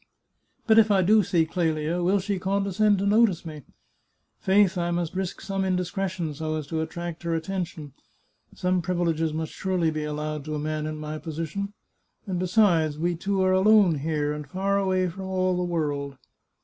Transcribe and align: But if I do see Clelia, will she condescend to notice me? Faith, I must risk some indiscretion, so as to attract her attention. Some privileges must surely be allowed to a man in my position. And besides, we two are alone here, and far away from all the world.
But 0.65 0.79
if 0.79 0.89
I 0.89 1.03
do 1.03 1.21
see 1.21 1.45
Clelia, 1.45 2.01
will 2.01 2.17
she 2.19 2.39
condescend 2.39 2.97
to 2.97 3.05
notice 3.05 3.45
me? 3.45 3.61
Faith, 4.39 4.75
I 4.75 4.89
must 4.89 5.13
risk 5.13 5.39
some 5.41 5.63
indiscretion, 5.63 6.33
so 6.33 6.55
as 6.55 6.65
to 6.69 6.81
attract 6.81 7.21
her 7.21 7.35
attention. 7.35 7.93
Some 8.55 8.81
privileges 8.81 9.31
must 9.31 9.51
surely 9.53 9.91
be 9.91 10.03
allowed 10.03 10.43
to 10.45 10.55
a 10.55 10.57
man 10.57 10.87
in 10.87 10.97
my 10.97 11.19
position. 11.19 11.73
And 12.25 12.39
besides, 12.39 12.97
we 12.97 13.13
two 13.15 13.43
are 13.43 13.53
alone 13.53 13.99
here, 13.99 14.33
and 14.33 14.47
far 14.49 14.79
away 14.79 15.07
from 15.07 15.25
all 15.27 15.55
the 15.55 15.61
world. 15.61 16.17